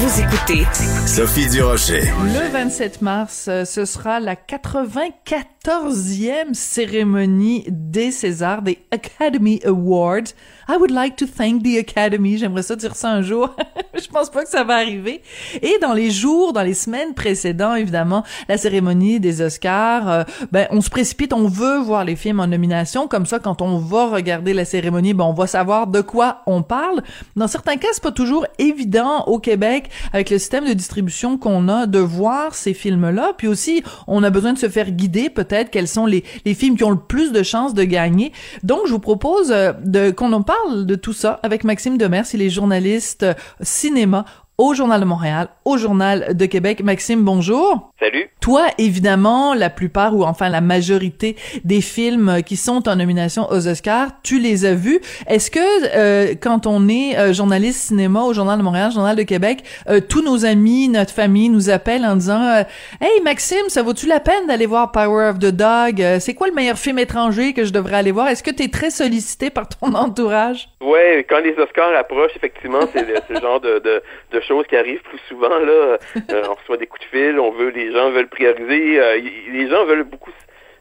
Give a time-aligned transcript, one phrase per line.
[0.00, 0.64] Vous écoutez
[1.06, 2.04] Sophie Durocher.
[2.24, 10.32] Le 27 mars, euh, ce sera la 94e cérémonie des Césars, des Academy Awards.
[10.70, 12.38] I would like to thank the Academy.
[12.38, 13.54] J'aimerais ça dire ça un jour.
[13.94, 15.20] Je pense pas que ça va arriver.
[15.60, 20.66] Et dans les jours, dans les semaines précédentes, évidemment, la cérémonie des Oscars, euh, ben,
[20.70, 23.08] on se précipite, on veut voir les films en nomination.
[23.08, 26.62] Comme ça, quand on va regarder la cérémonie, ben, on va savoir de quoi on
[26.62, 27.02] parle.
[27.36, 31.68] Dans certains cas, c'est pas toujours évident au Québec, avec le système de distribution qu'on
[31.68, 33.32] a, de voir ces films-là.
[33.36, 36.24] Puis aussi, on a besoin de se faire guider, peut-être, quels sont les,
[36.54, 38.32] films qui ont le plus de chances de gagner.
[38.62, 42.24] Donc, je vous propose euh, qu'on en parle de tout ça avec Maxime Demers.
[42.34, 44.24] Il est journaliste euh, cinéma
[44.60, 46.82] au Journal de Montréal, au Journal de Québec.
[46.84, 47.92] Maxime, bonjour.
[47.98, 48.28] Salut.
[48.42, 53.68] Toi, évidemment, la plupart ou enfin la majorité des films qui sont en nomination aux
[53.68, 55.00] Oscars, tu les as vus.
[55.26, 55.60] Est-ce que
[55.96, 60.00] euh, quand on est euh, journaliste cinéma au Journal de Montréal, Journal de Québec, euh,
[60.06, 62.62] tous nos amis, notre famille nous appellent en disant euh,
[63.00, 66.02] Hey Maxime, ça vaut-tu la peine d'aller voir Power of the Dog?
[66.02, 68.28] Euh, C'est quoi le meilleur film étranger que je devrais aller voir?
[68.28, 70.68] Est-ce que tu es très sollicité par ton entourage?
[70.82, 74.02] Ouais, quand les Oscars approchent, effectivement, c'est le genre de, de,
[74.32, 75.56] de choses qui arrivent plus souvent.
[75.70, 75.98] Là,
[76.30, 79.00] Euh, on reçoit des coups de fil, on veut, les gens veulent prioriser.
[79.00, 79.18] euh,
[79.56, 80.32] les gens veulent beaucoup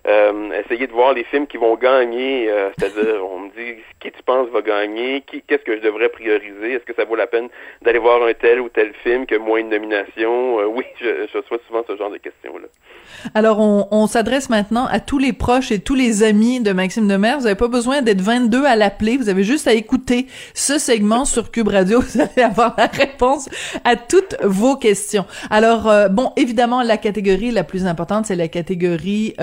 [0.09, 2.49] euh, essayer de voir les films qui vont gagner.
[2.49, 6.09] euh, C'est-à-dire, on me dit qui tu penses va gagner, qui, qu'est-ce que je devrais
[6.09, 7.49] prioriser, est-ce que ça vaut la peine
[7.81, 10.59] d'aller voir un tel ou tel film qui a moins de nominations?
[10.59, 12.67] Euh, oui, je, je reçois souvent ce genre de questions-là.
[13.33, 17.07] Alors, on, on s'adresse maintenant à tous les proches et tous les amis de Maxime
[17.07, 17.37] Demers.
[17.37, 19.17] Vous n'avez pas besoin d'être 22 à l'appeler.
[19.17, 21.99] Vous avez juste à écouter ce segment sur Cube Radio.
[22.09, 23.49] Vous allez avoir la réponse
[23.83, 25.25] à toutes vos questions.
[25.49, 29.33] Alors, euh, bon, évidemment, la catégorie la plus importante, c'est la catégorie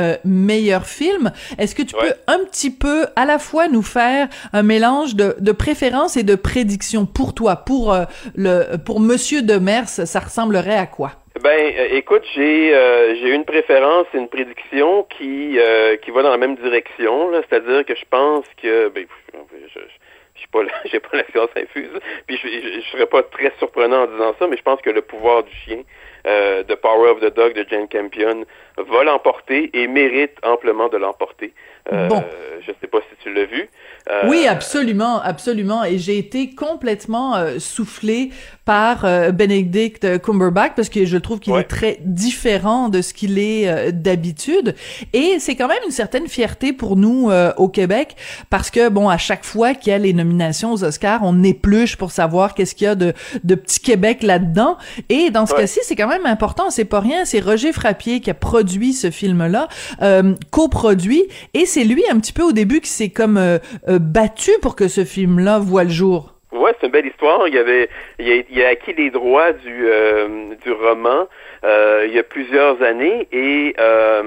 [0.57, 1.31] meilleur film.
[1.59, 2.03] Est-ce que tu Ouais.
[2.09, 6.23] peux un petit peu à la fois nous faire un mélange de, de préférences et
[6.23, 11.13] de prédictions pour toi, pour euh, le pour Monsieur Demers, ça ressemblerait à quoi?
[11.43, 16.23] Ben, euh, écoute, j'ai euh, j'ai une préférence et une prédiction qui euh, qui va
[16.23, 21.01] dans la même direction, c'est-à-dire que je pense que ben, je, je, suis pas j'ai
[21.01, 21.91] pas la science infuse,
[22.27, 24.91] puis je, je, je serais pas très surprenant en disant ça, mais je pense que
[24.91, 25.83] le pouvoir du chien
[26.27, 28.45] euh, de Power of the Dog de Jane Campion
[28.77, 31.53] va l'emporter et mérite amplement de l'emporter.
[31.93, 32.23] Euh, Bon.
[32.67, 33.69] Je sais pas si tu l'as vu.
[34.11, 35.85] Euh, Oui, absolument, absolument.
[35.85, 38.31] Et j'ai été complètement euh, soufflé
[38.65, 41.61] par euh, Benedict Cumberbatch parce que je trouve qu'il Ouais.
[41.61, 44.75] est très différent de ce qu'il est d'habitude.
[45.13, 48.17] Et c'est quand même une certaine fierté pour nous au Québec
[48.51, 51.97] parce que bon, à chaque fois qu'il y a les nominations aux Oscars, on épluche
[51.97, 53.13] pour savoir qu'est-ce qu'il y a de,
[53.45, 54.77] de petit Québec là-dedans.
[55.09, 55.61] Et dans ce Ouais.
[55.61, 56.71] cas-ci, c'est quand même important.
[56.71, 57.25] C'est pas rien.
[57.25, 59.69] C'est Roger Frappier qui a produit ce film-là,
[60.01, 63.99] euh, coproduit, et c'est lui un petit peu au début qui s'est comme euh, euh,
[63.99, 66.33] battu pour que ce film-là voit le jour.
[66.53, 67.47] Ouais, c'est une belle histoire.
[67.49, 71.27] Il y avait, il a, il a acquis les droits du euh, du roman
[71.65, 74.23] il y a plusieurs années et euh,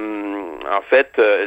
[0.72, 1.46] en fait, euh,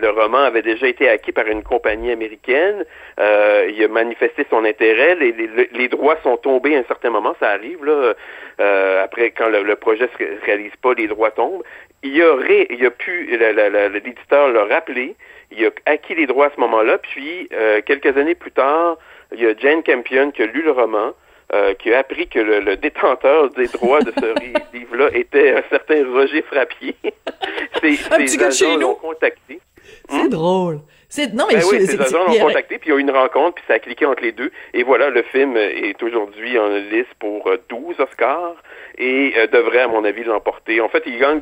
[0.00, 2.84] le roman avait déjà été acquis par une compagnie américaine.
[3.18, 5.16] Euh, il a manifesté son intérêt.
[5.16, 7.34] Les, droits sont tombés à un certain moment.
[7.40, 8.14] Ça arrive là.
[8.60, 11.62] euh, après, quand le, le projet se ré- réalise pas, les droits tombent.
[12.02, 13.36] Il aurait, il a pu,
[13.92, 15.16] l'éditeur l'a rappelé.
[15.50, 16.98] Il a acquis les droits à ce moment-là.
[16.98, 18.98] Puis euh, quelques années plus tard,
[19.32, 21.12] il y a Jane Campion qui a lu le roman,
[21.54, 25.62] euh, qui a appris que le, le détenteur des droits de ce livre-là était un
[25.70, 26.94] certain Roger Frappier.
[27.82, 28.94] Ses- Un petit gars de chez nous.
[28.94, 29.60] contacté.
[30.10, 30.80] C'est drôle.
[31.10, 33.10] C'est non mais Ben je- c'est- agents l'ont contacté, puis il y a eu une
[33.10, 34.50] rencontre, puis ça a cliqué entre les deux.
[34.74, 38.56] Et voilà, le film est aujourd'hui en liste pour euh, 12 Oscars
[38.98, 40.82] et euh, devrait, à mon avis, l'emporter.
[40.82, 41.40] En fait, il gagne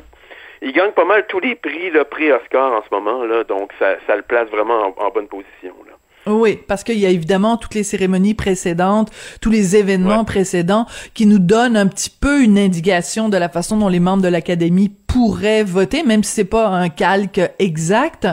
[0.61, 3.95] il gagne pas mal tous les prix, le prix-Oscar en ce moment, là, donc ça,
[4.07, 5.75] ça le place vraiment en, en bonne position.
[5.85, 5.93] Là.
[6.29, 9.09] Oui, parce qu'il y a évidemment toutes les cérémonies précédentes,
[9.41, 10.25] tous les événements Ouais.
[10.25, 14.23] précédents qui nous donnent un petit peu une indication de la façon dont les membres
[14.23, 18.27] de l'Académie pourraient voter, même si c'est pas un calque exact.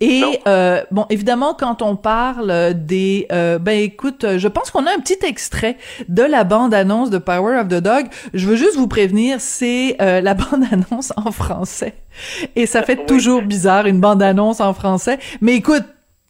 [0.00, 4.90] Et euh, bon, évidemment, quand on parle des, euh, ben écoute, je pense qu'on a
[4.94, 5.76] un petit extrait
[6.08, 8.06] de la bande-annonce de Power of the Dog.
[8.32, 11.94] Je veux juste vous prévenir, c'est euh, la bande-annonce en français.
[12.56, 13.06] Et ça fait Oui.
[13.06, 15.18] toujours bizarre, une bande-annonce en français.
[15.40, 15.84] Mais écoute,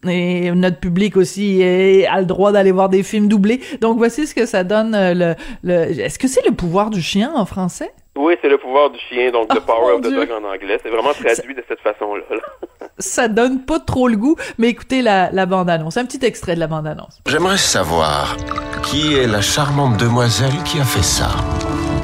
[0.09, 3.61] et notre public aussi est- a le droit d'aller voir des films doublés.
[3.81, 4.95] Donc voici ce que ça donne.
[4.95, 7.93] euh, Le, le, Est-ce que c'est le pouvoir du chien en français?
[8.17, 10.17] Oui, c'est le pouvoir du chien, donc The Oh, Power of the Dieu.
[10.17, 10.79] Dog en anglais.
[10.83, 12.23] C'est vraiment traduit de cette façon-là.
[12.31, 12.89] là.
[12.99, 15.97] Ça donne pas trop le goût, mais écoutez la, la bande-annonce.
[15.97, 17.21] Un petit extrait de la bande-annonce.
[17.27, 18.37] J'aimerais savoir
[18.83, 21.29] qui est la charmante demoiselle qui a fait ça.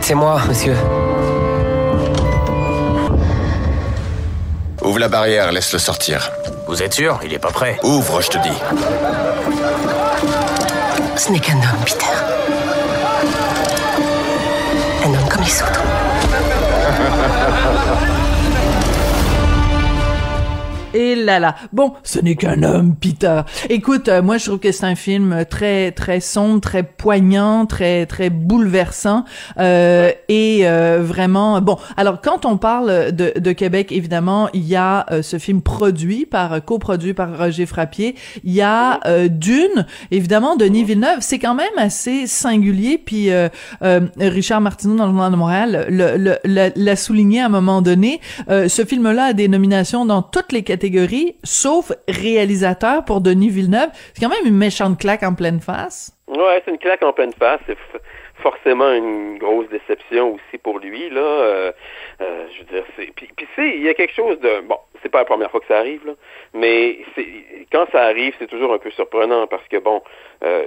[0.00, 0.74] C'est moi, monsieur.
[4.84, 6.30] Ouvre la barrière, laisse-le sortir.
[6.66, 7.20] Vous êtes sûr?
[7.24, 7.78] Il est pas prêt.
[7.84, 8.58] Ouvre, je te dis.
[11.16, 12.06] Ce n'est qu'un homme, Peter.
[15.04, 15.82] Un homme comme les autres.
[20.96, 21.54] Et là là.
[21.74, 23.42] Bon, ce n'est qu'un homme, Peter.
[23.68, 28.06] Écoute, euh, moi je trouve que c'est un film très très sombre, très poignant, très
[28.06, 29.24] très bouleversant
[29.58, 31.76] euh, et euh, vraiment bon.
[31.98, 36.24] Alors quand on parle de, de Québec, évidemment, il y a euh, ce film produit
[36.24, 38.14] par coproduit par Roger Frappier.
[38.42, 41.18] Il y a euh, Dune, évidemment, Denis Villeneuve.
[41.20, 42.96] C'est quand même assez singulier.
[42.96, 43.48] Puis euh,
[43.82, 47.50] euh, Richard Martineau dans le Journal de Montréal le- le- l'a l'a souligné à un
[47.50, 48.20] moment donné.
[48.48, 50.85] Euh, ce film-là a des nominations dans toutes les catégories,
[51.44, 53.90] sauf réalisateur pour Denis Villeneuve.
[54.14, 56.12] C'est quand même une méchante claque en pleine face.
[56.28, 57.60] Ouais, c'est une claque en pleine face.
[57.66, 58.00] C'est f-
[58.42, 61.20] forcément une grosse déception aussi pour lui là.
[61.20, 61.72] Euh,
[62.20, 64.78] euh, je veux dire, c'est puis, puis c'est il y a quelque chose de bon.
[65.02, 66.12] C'est pas la première fois que ça arrive là,
[66.54, 67.26] mais c'est
[67.72, 70.02] quand ça arrive, c'est toujours un peu surprenant parce que bon,
[70.44, 70.64] euh,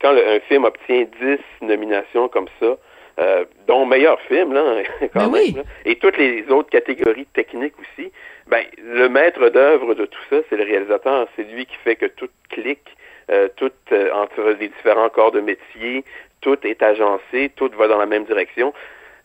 [0.00, 2.76] quand le- un film obtient 10 nominations comme ça.
[3.20, 4.62] Euh, dont meilleur film, là,
[5.12, 5.52] quand Ben même, oui.
[5.54, 8.10] là, et toutes les autres catégories techniques aussi,
[8.48, 11.28] ben, le maître d'œuvre de tout ça, c'est le réalisateur.
[11.36, 12.96] C'est lui qui fait que tout clique,
[13.30, 16.04] euh, tout euh, entre les différents corps de métier,
[16.40, 18.74] tout est agencé, tout va dans la même direction.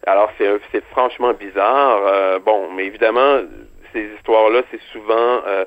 [0.05, 2.03] Alors, c'est un- c'est franchement bizarre.
[2.05, 3.41] Euh, bon, mais évidemment,
[3.93, 5.65] ces histoires-là, c'est souvent, euh,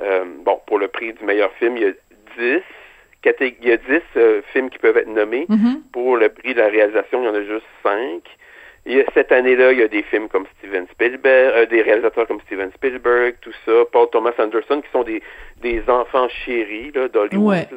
[0.00, 1.92] euh, bon, pour le prix du meilleur film, il y a
[2.38, 2.62] 10,
[3.24, 5.46] caté- il y a 10 euh, films qui peuvent être nommés.
[5.48, 5.82] Mhm.
[5.92, 8.22] Pour le prix de la réalisation, il y en a juste 5.
[8.86, 12.40] A- cette année-là, il y a des films comme Steven Spielberg, euh, des réalisateurs comme
[12.42, 15.22] Steven Spielberg, tout ça, Paul Thomas Anderson, qui sont des,
[15.60, 17.46] des enfants chéris là, d'Hollywood.
[17.48, 17.68] Ouais.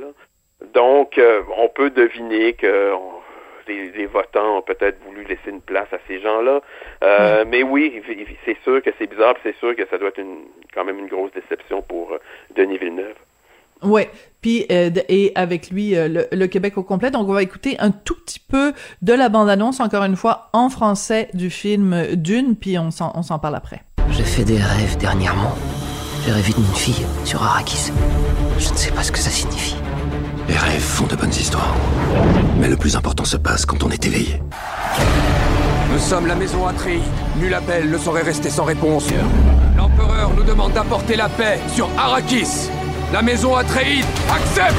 [0.74, 3.12] Donc, euh, on peut deviner que on-
[3.68, 6.62] les, les votants ont peut-être voulu laisser une place à ces gens-là.
[7.04, 8.00] Euh, Mais oui,
[8.46, 10.44] c'est sûr que c'est bizarre, c'est sûr que ça doit être une,
[10.74, 12.20] quand même une grosse déception pour euh,
[12.56, 13.16] Denis Villeneuve.
[13.86, 14.10] Ouais,
[14.42, 17.12] puis euh, et avec lui euh, le, le Québec au complet.
[17.12, 20.70] Donc on va écouter un tout petit peu de la bande-annonce encore une fois en
[20.70, 23.84] français du film Dune, puis on s'en on s'en parle après.
[24.12, 25.56] J'ai fait des rêves dernièrement.
[26.26, 27.92] J'ai rêvé d'une fille sur Arrakis.
[28.58, 29.76] Je ne sais pas ce que ça signifie.
[30.48, 31.76] Les rêves font de bonnes histoires.
[32.60, 34.42] Mais le plus important se passe quand on est éveillé.
[35.92, 37.00] Nous sommes la maison Atri.
[37.38, 39.08] Nul appel ne saurait rester sans réponse.
[39.78, 42.70] L'empereur nous demande d'apporter la paix sur Arrakis.
[43.14, 44.76] La maison Atreides accepte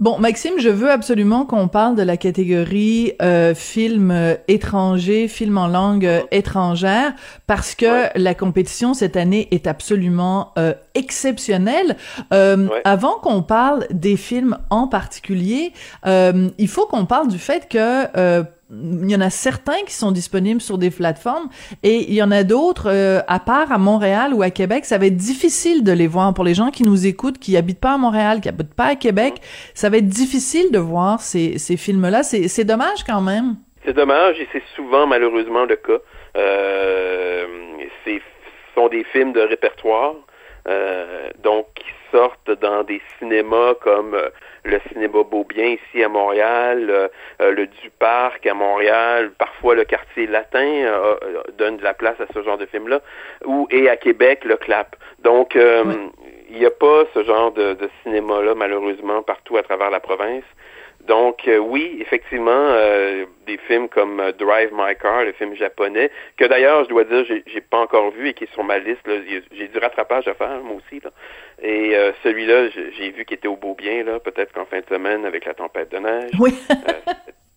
[0.00, 5.58] Bon, Maxime, je veux absolument qu'on parle de la catégorie euh, film euh, étranger, film
[5.58, 7.14] en langue euh, étrangère,
[7.48, 11.96] parce que la compétition cette année est absolument euh, exceptionnelle.
[12.32, 12.80] Euh, Ouais.
[12.84, 15.72] Avant qu'on parle des films en particulier,
[16.06, 19.94] euh, il faut qu'on parle du fait que euh, il y en a certains qui
[19.94, 21.48] sont disponibles sur des plateformes
[21.82, 24.98] et il y en a d'autres, euh, à part à Montréal ou à Québec, ça
[24.98, 26.34] va être difficile de les voir.
[26.34, 28.94] Pour les gens qui nous écoutent, qui habitent pas à Montréal, qui habitent pas à
[28.94, 29.34] Québec,
[29.74, 32.22] ça va être difficile de voir ces, ces films-là.
[32.22, 33.56] C'est dommage quand même.
[33.84, 35.98] C'est dommage et c'est souvent malheureusement le cas.
[36.36, 37.46] Euh,
[38.04, 38.20] c'est
[38.78, 40.14] sont des films de répertoire,
[40.68, 44.28] euh, donc qui sortent dans des cinémas comme euh,
[44.68, 47.08] le cinéma Beaubien ici à Montréal, euh,
[47.40, 51.16] euh, le Duparc à Montréal, parfois le quartier latin euh,
[51.58, 53.00] donne de la place à ce genre de film-là,
[53.44, 54.96] ou et à Québec le Clap.
[55.22, 55.84] Donc euh,
[56.50, 60.44] il n'y a pas ce genre de, de cinéma-là malheureusement partout à travers la province.
[61.08, 66.10] Donc euh, oui, effectivement, euh, des films comme euh, Drive My Car, le film japonais,
[66.36, 68.78] que d'ailleurs je dois dire j'ai, j'ai pas encore vu et qui est sur ma
[68.78, 69.06] liste.
[69.06, 71.00] Là, j'ai, du rattrapage à faire moi aussi.
[71.02, 71.10] Là.
[71.62, 74.80] Et euh, celui-là, j'ai, j'ai vu qu'il était au beau bien là, peut-être qu'en fin
[74.80, 76.30] de semaine avec la tempête de neige.
[76.38, 76.54] Oui.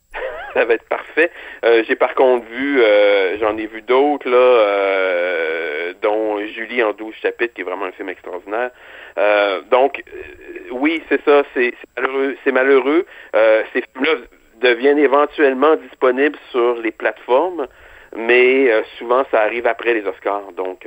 [0.53, 1.31] ça va être parfait.
[1.65, 6.93] Euh, j'ai par contre vu, euh, j'en ai vu d'autres là, euh, dont Julie en
[6.93, 8.71] 12 chapitres, qui est vraiment un film extraordinaire.
[9.17, 12.37] Euh, donc, euh, oui, c'est ça, c'est malheureux.
[12.43, 13.05] C'est malheureux.
[13.35, 14.15] Euh, ces films-là
[14.61, 17.67] deviennent éventuellement disponibles sur les plateformes,
[18.15, 20.51] mais souvent ça arrive après les Oscars.
[20.55, 20.85] Donc,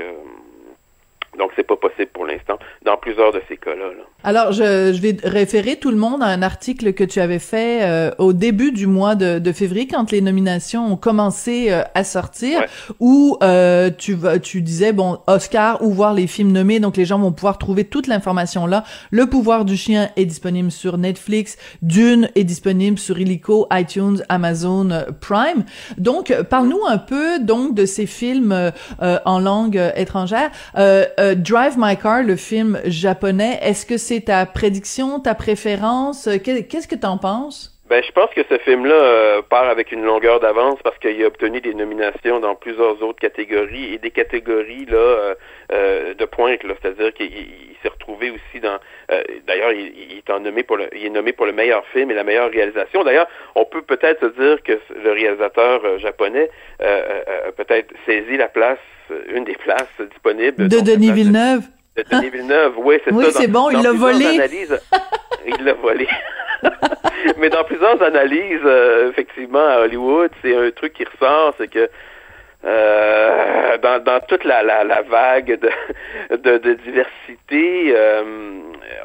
[1.38, 3.86] donc c'est pas possible pour l'instant dans plusieurs de ces cas-là.
[3.96, 4.04] là.
[4.22, 7.82] Alors, je, je vais référer tout le monde à un article que tu avais fait
[7.82, 12.04] euh, au début du mois de, de, février, quand les nominations ont commencé euh, à
[12.04, 12.66] sortir, Ouais.
[13.00, 17.18] où euh, tu tu disais bon Oscar ou voir les films nommés, donc les gens
[17.18, 18.84] vont pouvoir trouver toute l'information là.
[19.10, 24.90] Le pouvoir du chien est disponible sur Netflix, Dune est disponible sur Illico, iTunes, Amazon
[24.90, 25.64] euh, Prime.
[25.98, 30.50] Donc, euh, parle-nous un peu donc de ces films euh, en langue étrangère.
[30.76, 36.26] Euh, euh, Drive My Car, le film japonais, est-ce que c'est ta prédiction, ta préférence?
[36.28, 37.73] Euh, que- Qu'est-ce que t'en penses?
[37.86, 41.26] Ben, je pense que ce film-là euh, part avec une longueur d'avance parce qu'il a
[41.26, 45.34] obtenu des nominations dans plusieurs autres catégories et des catégories là euh,
[45.70, 48.78] euh, de pointe, c'est-à-dire qu'il il- il s'est retrouvé aussi dans.
[49.10, 51.84] euh, D'ailleurs, il, il est en nommé pour le, il est nommé pour le meilleur
[51.88, 53.04] film et la meilleure réalisation.
[53.04, 56.48] D'ailleurs, on peut peut-être se dire que le réalisateur euh, japonais
[56.80, 58.78] a peut-être saisi la place,
[59.28, 61.60] une des places disponibles De Denis place Villeneuve?
[61.98, 63.40] de Denis Villeneuve, oui, c'est Oui, ça.
[63.42, 64.24] c'est bon, il l'a volé.
[65.46, 66.08] il l'a volé.
[67.38, 71.88] Mais dans plusieurs analyses, euh, effectivement, à Hollywood, c'est un truc qui ressort, c'est que
[72.64, 78.22] euh, dans, dans toute la, la, la vague de, de, de diversité, euh,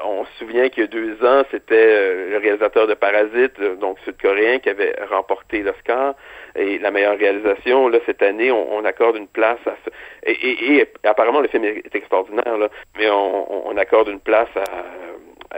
[0.06, 3.76] on se souvient qu'il y a deux ans, c'était euh, le réalisateur de Parasite, euh,
[3.76, 6.16] donc sud-coréen, qui avait remporté l'Oscar
[6.56, 7.90] et la meilleure réalisation.
[7.90, 9.76] Là, cette année, on, on accorde une place à.
[10.24, 14.50] Et, et, et apparemment, le film est extraordinaire, là, mais on, on accorde une place
[14.56, 14.64] à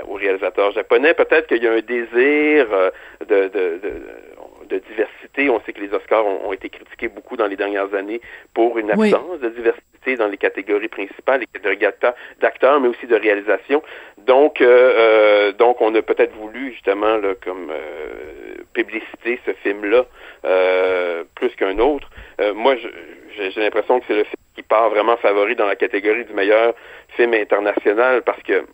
[0.07, 1.13] au réalisateur japonais.
[1.13, 2.89] Peut-être qu'il y a un désir euh,
[3.27, 5.49] de, de, de, de, diversité.
[5.49, 8.21] On sait que les Oscars ont, ont, été critiqués beaucoup dans les dernières années
[8.53, 9.39] pour une absence oui.
[9.39, 11.93] de diversité dans les catégories principales, les catégories
[12.39, 13.83] d'acteurs, mais aussi de réalisation.
[14.25, 20.05] Donc, euh, euh, donc on a peut-être voulu justement là, comme euh, publicité ce film-là
[20.45, 22.09] euh, plus qu'un autre.
[22.39, 22.75] Euh, moi,
[23.35, 26.73] j'ai l'impression que c'est le film qui part vraiment favori dans la catégorie du meilleur
[27.15, 28.65] film international parce que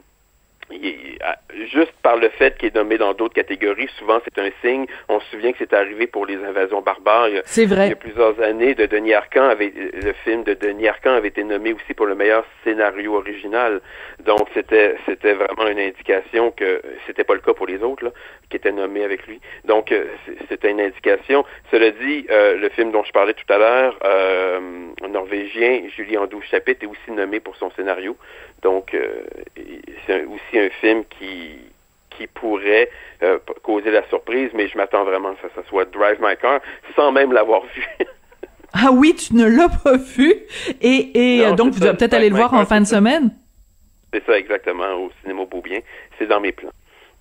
[1.72, 4.86] juste par le fait qu'il est nommé dans d'autres catégories, souvent c'est un signe.
[5.10, 7.30] On se souvient que c'est arrivé pour les invasions barbares.
[7.46, 7.88] C'est vrai.
[7.88, 11.30] Il y a plusieurs années, de Denis Arcand avait, le film de Denis Arcand avait
[11.30, 13.82] été nommé aussi pour le meilleur scénario original.
[14.26, 18.12] Donc c'était c'était vraiment une indication que c'était pas le cas pour les autres là,
[18.50, 19.40] qui étaient nommés avec lui.
[19.66, 19.94] Donc
[20.50, 21.46] c'était une indication.
[21.72, 24.60] Cela dit, euh, le film dont je parlais tout à l'heure, euh,
[25.10, 28.18] norvégien, Julie en 12 chapitres, est aussi nommé pour son scénario.
[28.62, 29.24] Donc euh,
[30.06, 31.60] c'est aussi un film qui
[32.18, 32.90] qui pourrait
[33.22, 36.60] euh, causer la surprise, mais je m'attends vraiment que ça, ça soit Drive My Car
[36.96, 37.86] sans même l'avoir vu.
[38.74, 40.34] ah oui, tu ne l'as pas vu
[40.82, 43.30] et, et non, donc ça, vas peut-être aller le voir en fin de semaine.
[44.12, 45.80] C'est ça exactement au cinéma Beaubien,
[46.18, 46.72] c'est dans mes plans.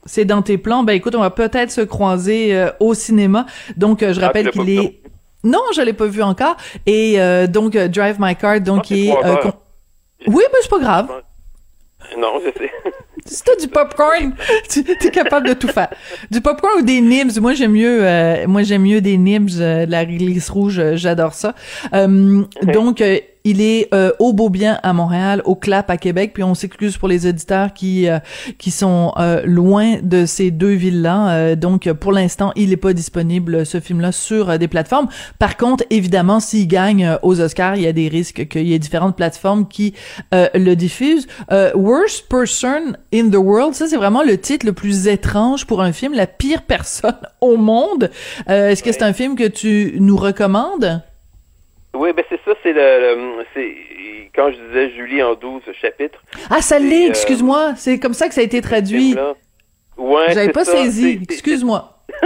[0.07, 0.85] C'est dans tes plans.
[0.85, 3.45] Ben écoute, on va peut-être se croiser euh, au cinéma.
[3.77, 5.01] Donc je ah, rappelle qu'il est
[5.45, 9.41] non, je l'ai pas vu encore et euh, donc Drive My Car donc il est
[9.43, 9.53] con...
[10.27, 11.23] Oui, mais c'est pas grave.
[12.19, 12.71] Non, je sais.
[13.25, 14.35] Si t'as du popcorn,
[14.69, 15.89] tu es capable de tout faire.
[16.31, 17.39] Du popcorn ou des nibs.
[17.41, 21.35] Moi, j'aime mieux, euh, moi, j'aime mieux des nibs, euh, la réglisse rouge, euh, j'adore
[21.35, 21.55] ça.
[21.93, 22.73] Okay.
[22.73, 23.03] Donc,
[23.47, 27.07] il est euh, au Beaubien à Montréal, au Clap à Québec, puis on s'excuse pour
[27.07, 28.19] les auditeurs qui euh,
[28.59, 31.55] qui sont euh, loin de ces deux villes-là.
[31.55, 35.07] donc pour l'instant, il n'est pas disponible ce film-là sur des plateformes.
[35.39, 38.81] Par contre, évidemment, s'il gagne aux Oscars, il y a des risques qu'il y ait
[38.81, 39.95] différentes plateformes qui
[40.33, 41.29] le diffusent.
[41.75, 45.93] Worst Person in the World, ça c'est vraiment le titre le plus étrange pour un
[45.93, 48.11] film, la pire personne au monde.
[48.49, 51.03] Est-ce que c'est un film que tu nous recommandes?
[51.97, 53.45] Oui, ben c'est ça, c'est le,
[54.35, 56.23] quand je disais Julie en 12 chapitres.
[56.51, 59.17] Ah, ça l'est, excuse-moi, c'est comme ça que ça a été traduit.
[59.97, 61.93] Ouais, J'avais pas ça, saisi, excuse-moi.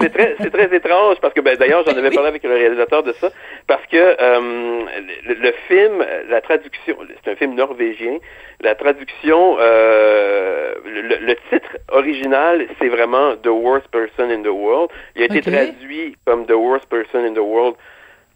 [0.00, 3.02] c'est très c'est très étrange parce que ben d'ailleurs j'en avais parlé avec le réalisateur
[3.02, 3.30] de ça
[3.66, 4.84] parce que euh,
[5.26, 8.18] le, le, film la traduction c'est un film norvégien
[8.60, 14.90] la traduction euh, le, le, titre original c'est vraiment The Worst Person in the World
[15.16, 15.50] il a été okay.
[15.50, 17.76] traduit comme The Worst Person in the World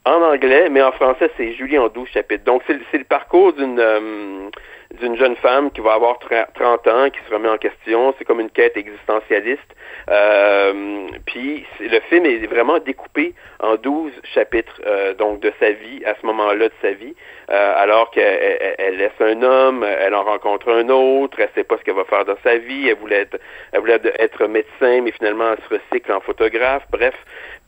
[0.05, 2.45] en anglais, mais en français, c'est Julie en 12 chapitres.
[2.45, 4.49] Donc, c'est le parcours d'une euh,
[4.95, 8.15] d'une jeune femme qui va avoir 30 ans, qui se remet en question.
[8.19, 9.61] C'est comme une quête existentialiste.
[10.09, 16.03] Euh, puis, le film est vraiment découpé en 12 chapitres, euh, donc de sa vie,
[16.07, 17.15] à ce moment-là de sa vie,
[17.51, 21.77] euh, alors qu'elle elle laisse un homme, elle en rencontre un autre, elle sait pas
[21.77, 23.39] ce qu'elle va faire dans sa vie, elle voulait être,
[23.73, 26.85] elle voulait être médecin, mais finalement, elle se recycle en photographe.
[26.91, 27.15] Bref,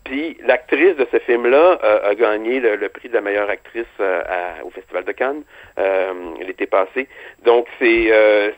[0.04, 4.23] puis l'actrice de ce film-là euh, a gagné le, prix de la meilleure actrice euh,
[4.26, 5.42] à, au Festival de Cannes
[5.78, 7.09] euh, l'été passé.
[7.45, 8.11] Donc c'est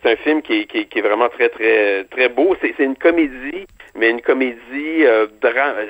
[0.03, 2.57] c'est un film qui est, qui, est, vraiment très très très beau.
[2.61, 5.87] C'est une comédie mais une comédie euh, euh,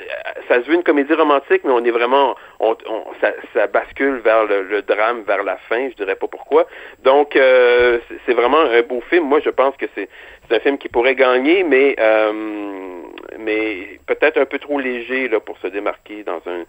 [0.49, 4.17] ça se veut une comédie romantique, mais on est vraiment, on, on- ça, ça bascule
[4.19, 5.89] vers le, le drame vers la fin.
[5.91, 6.67] Je dirais pas pourquoi.
[7.05, 9.25] Donc euh, c'est- vraiment un beau film.
[9.27, 10.09] Moi, je pense que c'est
[10.51, 13.03] un film qui pourrait gagner, mais euh,
[13.39, 16.61] mais peut-être un peu trop léger là pour se démarquer dans un,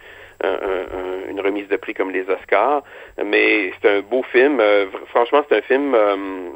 [0.44, 2.84] un- un- un- une remise de prix comme les Oscars.
[3.24, 4.60] Mais c'est un beau film.
[4.60, 5.94] Euh, franchement, c'est un film.
[5.96, 6.50] euh,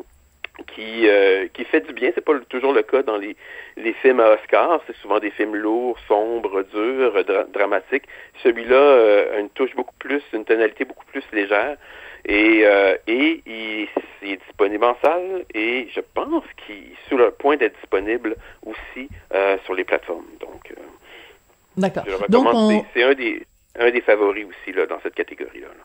[0.73, 2.09] qui euh, qui fait du bien.
[2.15, 3.35] C'est pas toujours le cas dans les
[3.77, 4.81] les films à Oscar.
[4.87, 8.05] C'est souvent des films lourds, sombres, durs, dra- dramatiques.
[8.43, 11.77] Celui-là euh, une touche beaucoup plus, une tonalité beaucoup plus légère.
[12.25, 13.87] Et, euh, et il,
[14.21, 18.35] il est disponible en salle et je pense qu'il est sur le point d'être disponible
[18.65, 20.25] aussi euh, sur les plateformes.
[20.39, 20.81] Donc, euh,
[21.77, 22.03] D'accord.
[22.05, 22.55] je le recommande.
[22.55, 23.45] on, C'est c'est un des
[23.79, 25.67] un des favoris aussi là dans cette catégorie-là.
[25.67, 25.83] là.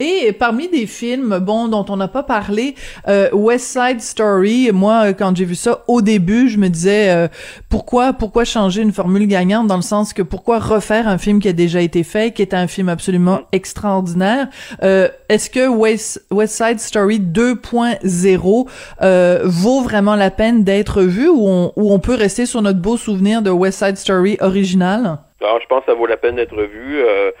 [0.00, 2.76] Et parmi des films, bon, dont on n'a pas parlé,
[3.08, 7.26] euh, West Side Story, moi, quand j'ai vu ça au début, je me disais, euh,
[7.68, 11.48] pourquoi, pourquoi changer une formule gagnante dans le sens que pourquoi refaire un film qui
[11.48, 14.46] a déjà été fait, qui est un film absolument extraordinaire?
[14.84, 18.68] Euh, Est-ce que West, West Side Story 2.0
[19.02, 22.78] euh, vaut vraiment la peine d'être vu ou on, ou on peut rester sur notre
[22.78, 25.18] beau souvenir de West Side Story original?
[25.40, 27.00] Alors, je pense que ça vaut la peine d'être vu.
[27.00, 27.32] Euh,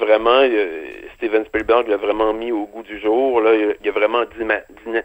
[0.00, 0.66] vraiment, euh,
[1.20, 3.40] Steven Spielberg l'a vraiment mis au goût du jour.
[3.42, 5.04] Là, il a- vraiment dyma- dyna-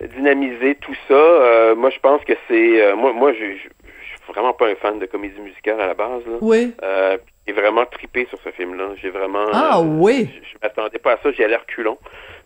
[0.00, 1.14] dynamisé tout ça.
[1.14, 4.66] Euh, moi, je pense que c'est, euh, moi, moi, je, je, je suis vraiment pas
[4.68, 6.22] un fan de comédie musicale à la base.
[6.26, 6.38] Là.
[6.40, 6.74] Oui.
[6.82, 8.88] Euh, j'ai vraiment tripé sur ce film-là.
[9.00, 9.46] J'ai vraiment.
[9.52, 10.28] Ah euh, oui.
[10.42, 11.30] Je, je m'attendais pas à ça.
[11.30, 11.98] J'y allais reculons.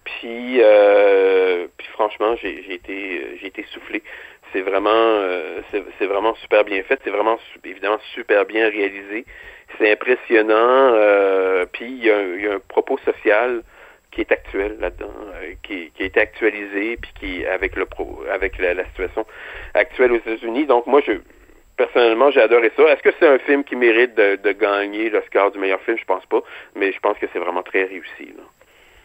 [0.05, 0.61] Puis,
[1.77, 4.03] puis franchement, j'ai j'ai été, j'ai été soufflé.
[4.53, 6.99] C'est vraiment, euh, c'est c'est vraiment super bien fait.
[7.05, 9.25] C'est vraiment, évidemment, super bien réalisé.
[9.79, 10.93] C'est impressionnant.
[10.95, 12.17] euh, puis il y, a
[12.55, 13.63] un- propos social
[14.11, 18.23] qui est actuel là-dedans, euh, qui, qui a été actualisé, puis qui avec le pro,
[18.31, 19.25] avec la, la situation
[19.75, 20.67] actuelle aux États-Unis.
[20.67, 21.13] Donc moi, je
[21.77, 22.83] personnellement, j'ai adoré ça.
[22.93, 25.97] Est-ce que c'est un film qui mérite de, de gagner l'Oscar du meilleur film?
[25.99, 26.43] Je pense pas,
[26.75, 28.35] mais je pense que c'est vraiment très réussi.
[28.37, 28.43] Là.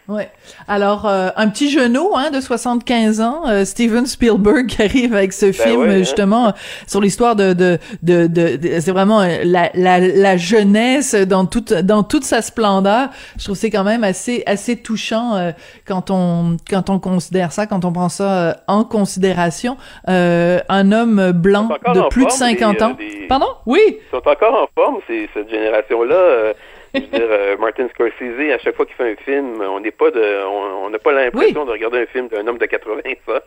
[0.08, 0.30] Ouais.
[0.68, 5.34] Alors, euh, un petit genou hein, de 75 ans, euh, Steven Spielberg qui arrive avec
[5.34, 5.98] ce film ouais, hein.
[5.98, 6.54] justement
[6.86, 11.46] sur l'histoire de de de, de, de- c'est vraiment euh, la, la la jeunesse dans
[11.46, 13.10] toute dans toute sa splendeur.
[13.40, 15.52] Je trouve que c'est quand même assez assez touchant euh,
[15.88, 19.78] quand on quand on considère ça, quand on prend ça euh, en considération.
[20.08, 22.96] Euh, un homme blanc de plus de forme, 50 les, euh, ans.
[23.28, 23.48] Pardon?
[23.66, 23.80] Oui.
[23.90, 26.16] Ils sont encore en forme, c'est cette génération-là.
[26.16, 26.54] Euh,
[26.96, 29.92] je veux dire, euh, Martin Scorsese, à chaque fois qu'il fait un film, on n'est
[29.92, 33.44] pas de, on n'a pas l'impression de regarder un film d'un homme de 80, ça.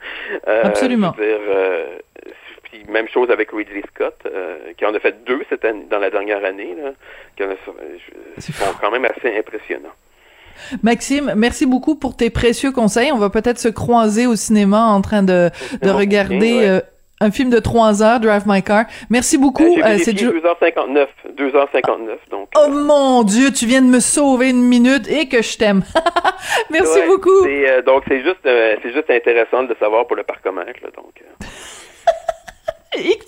[0.48, 1.12] Euh, Absolument.
[1.16, 1.84] Je veux dire, euh,
[2.64, 4.16] puis même chose avec Ridley Scott,
[4.76, 6.90] qui en a fait deux cette année, dans la dernière année, là,
[7.37, 7.54] qui en a,
[8.37, 9.94] je- sont quand même assez impressionnants.
[10.82, 13.12] Maxime, merci beaucoup pour tes précieux conseils.
[13.12, 15.50] On va peut-être se croiser au cinéma en train de,
[15.82, 16.82] de regarder ouais.
[17.22, 18.85] Euh, un film de trois heures, Drive My Car.
[19.11, 19.74] Merci beaucoup.
[19.76, 22.48] J'ai euh, c'est Jo- 2h59, 2h59, donc.
[22.57, 25.83] Oh mon Dieu, tu viens de me sauver une minute et que je t'aime.
[26.70, 27.42] merci Ouais, beaucoup.
[27.44, 30.22] c'est, euh, donc c'est juste, euh, c'est juste intéressant de le savoir pour le
[30.83, 31.12] là, donc.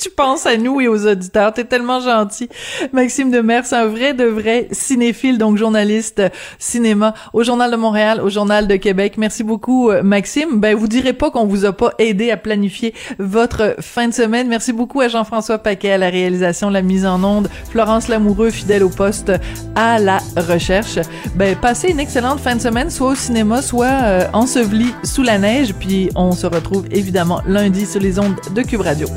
[0.00, 0.10] Euh.
[0.10, 1.52] Tu penses à nous et aux auditeurs?
[1.52, 2.48] T'es tellement gentil.
[2.92, 8.20] Maxime Demers, un vrai de vrai cinéphile, donc journaliste euh, cinéma au Journal de Montréal,
[8.22, 9.14] au Journal de Québec.
[9.18, 10.58] Merci beaucoup, euh, Maxime.
[10.58, 14.48] Ben, vous direz pas qu'on vous a pas aidé à planifier votre fin de semaine.
[14.48, 18.82] Merci beaucoup à Jean-François Paquet à la réalisation, la mise en onde, Florence Lamoureux, fidèle
[18.82, 19.32] au poste
[19.74, 20.98] à la recherche.
[21.34, 25.38] Ben, passez une excellente fin de semaine, soit au cinéma, soit euh, enseveli sous la
[25.38, 25.74] neige.
[25.74, 29.08] Puis on se retrouve évidemment lundi sur les ondes de Cube Radio.